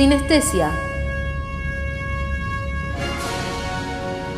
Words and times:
Sinestesia. 0.00 0.70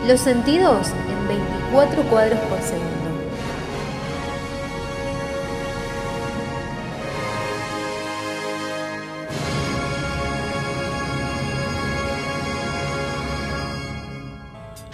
Los 0.08 0.18
sentidos 0.18 0.88
en 1.08 1.28
24 1.28 2.02
cuadros 2.10 2.40
por 2.40 2.60
segundo. 2.62 2.90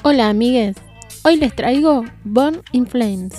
Hola 0.03 0.29
amigues, 0.29 0.77
hoy 1.25 1.37
les 1.37 1.57
traigo 1.57 2.05
Born 2.25 2.61
in 2.73 2.87
Flames, 2.87 3.33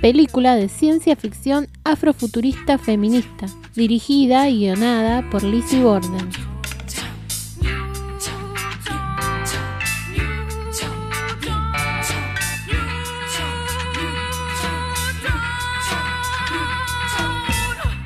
película 0.00 0.56
de 0.56 0.68
ciencia 0.68 1.14
ficción 1.14 1.68
afrofuturista 1.84 2.76
feminista, 2.76 3.46
dirigida 3.76 4.48
y 4.48 4.62
guionada 4.62 5.30
por 5.30 5.44
Lizzie 5.44 5.84
Borden. 5.84 6.45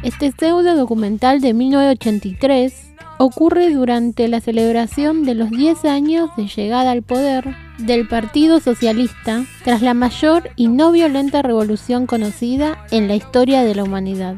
Este 0.02 0.32
pseudo 0.32 0.76
documental 0.76 1.42
de 1.42 1.52
1983 1.52 2.72
ocurre 3.18 3.68
durante 3.70 4.28
la 4.28 4.40
celebración 4.40 5.24
de 5.24 5.34
los 5.34 5.50
10 5.50 5.84
años 5.84 6.30
de 6.38 6.46
llegada 6.46 6.90
al 6.90 7.02
poder 7.02 7.54
del 7.76 8.08
Partido 8.08 8.60
Socialista 8.60 9.44
tras 9.62 9.82
la 9.82 9.92
mayor 9.92 10.52
y 10.56 10.68
no 10.68 10.90
violenta 10.90 11.42
revolución 11.42 12.06
conocida 12.06 12.86
en 12.90 13.08
la 13.08 13.14
historia 13.14 13.62
de 13.62 13.74
la 13.74 13.84
humanidad. 13.84 14.36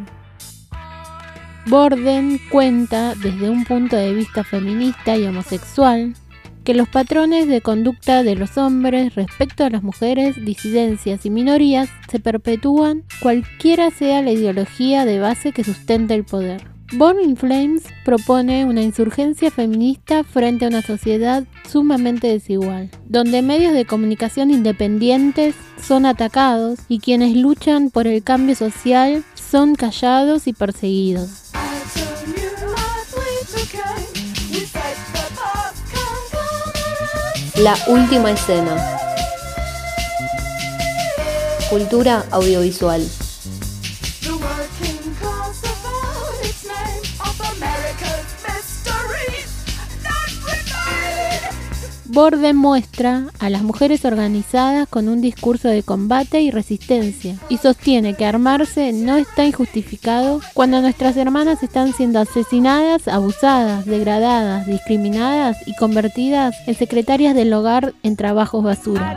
Borden 1.66 2.40
cuenta 2.50 3.14
desde 3.14 3.48
un 3.48 3.64
punto 3.64 3.94
de 3.94 4.12
vista 4.12 4.42
feminista 4.42 5.16
y 5.16 5.26
homosexual 5.26 6.14
que 6.64 6.74
los 6.74 6.88
patrones 6.88 7.48
de 7.48 7.60
conducta 7.60 8.22
de 8.22 8.36
los 8.36 8.56
hombres 8.56 9.14
respecto 9.14 9.64
a 9.64 9.70
las 9.70 9.82
mujeres, 9.82 10.44
disidencias 10.44 11.26
y 11.26 11.30
minorías 11.30 11.88
se 12.10 12.20
perpetúan 12.20 13.04
cualquiera 13.20 13.90
sea 13.90 14.22
la 14.22 14.32
ideología 14.32 15.04
de 15.04 15.18
base 15.18 15.52
que 15.52 15.64
sustente 15.64 16.14
el 16.14 16.24
poder. 16.24 16.72
Born 16.94 17.20
in 17.22 17.36
Flames 17.38 17.84
propone 18.04 18.66
una 18.66 18.82
insurgencia 18.82 19.50
feminista 19.50 20.24
frente 20.24 20.66
a 20.66 20.68
una 20.68 20.82
sociedad 20.82 21.44
sumamente 21.66 22.28
desigual, 22.28 22.90
donde 23.08 23.40
medios 23.40 23.72
de 23.72 23.86
comunicación 23.86 24.50
independientes 24.50 25.54
son 25.82 26.04
atacados 26.04 26.80
y 26.88 26.98
quienes 26.98 27.34
luchan 27.34 27.90
por 27.90 28.06
el 28.06 28.22
cambio 28.22 28.54
social 28.54 29.24
son 29.34 29.74
callados 29.74 30.46
y 30.46 30.52
perseguidos. 30.52 31.41
La 37.62 37.78
última 37.86 38.32
escena. 38.32 38.74
Cultura 41.70 42.24
audiovisual. 42.32 43.00
Borden 52.12 52.56
muestra 52.56 53.28
a 53.38 53.48
las 53.48 53.62
mujeres 53.62 54.04
organizadas 54.04 54.86
con 54.86 55.08
un 55.08 55.22
discurso 55.22 55.68
de 55.68 55.82
combate 55.82 56.42
y 56.42 56.50
resistencia 56.50 57.36
y 57.48 57.56
sostiene 57.56 58.12
que 58.12 58.26
armarse 58.26 58.92
no 58.92 59.16
está 59.16 59.46
injustificado 59.46 60.42
cuando 60.52 60.82
nuestras 60.82 61.16
hermanas 61.16 61.62
están 61.62 61.94
siendo 61.94 62.18
asesinadas, 62.18 63.08
abusadas, 63.08 63.86
degradadas, 63.86 64.66
discriminadas 64.66 65.56
y 65.66 65.74
convertidas 65.76 66.54
en 66.66 66.74
secretarias 66.74 67.34
del 67.34 67.50
hogar 67.54 67.94
en 68.02 68.16
trabajos 68.16 68.62
basura. 68.62 69.14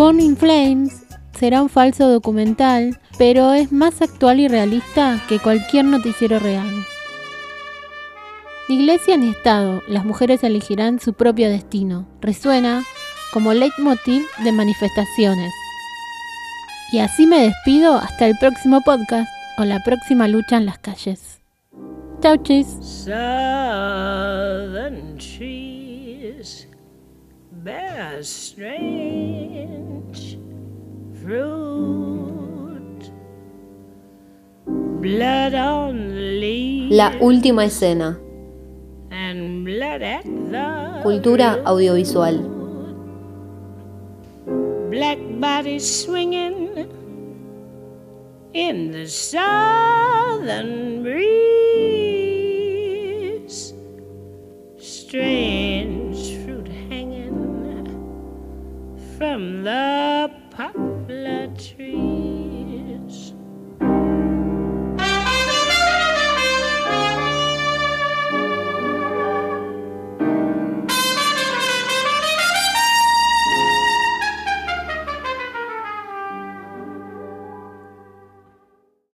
Born 0.00 0.18
in 0.18 0.34
Flames 0.34 1.04
será 1.38 1.60
un 1.60 1.68
falso 1.68 2.08
documental, 2.08 2.98
pero 3.18 3.52
es 3.52 3.70
más 3.70 4.00
actual 4.00 4.40
y 4.40 4.48
realista 4.48 5.22
que 5.28 5.38
cualquier 5.38 5.84
noticiero 5.84 6.38
real. 6.38 6.70
Ni 8.70 8.76
iglesia 8.76 9.18
ni 9.18 9.28
Estado, 9.28 9.82
las 9.88 10.06
mujeres 10.06 10.42
elegirán 10.42 11.00
su 11.00 11.12
propio 11.12 11.50
destino. 11.50 12.08
Resuena 12.22 12.82
como 13.34 13.52
leitmotiv 13.52 14.24
de 14.42 14.52
manifestaciones. 14.52 15.52
Y 16.92 17.00
así 17.00 17.26
me 17.26 17.42
despido 17.42 17.96
hasta 17.96 18.26
el 18.26 18.38
próximo 18.38 18.80
podcast 18.80 19.28
o 19.58 19.64
la 19.64 19.80
próxima 19.80 20.28
lucha 20.28 20.56
en 20.56 20.64
las 20.64 20.78
calles. 20.78 21.42
Chau 22.22 22.38
chis. 22.38 23.04
La 36.90 37.12
última 37.20 37.64
escena. 37.64 38.18
Cultura 41.04 41.62
audiovisual. 41.64 42.40
Black 44.90 45.18
bodies 45.38 46.04
swinging 46.04 46.88
in 48.52 48.90
the 48.90 49.06
southern 49.06 51.04
breeze. 51.04 51.30
Strange 54.78 56.38
fruit 56.44 56.66
hanging 56.88 57.86
from 59.16 59.62
the 59.62 60.30
poplar 60.60 61.48
trees. 61.56 63.32